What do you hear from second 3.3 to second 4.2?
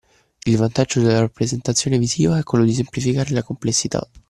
la complessità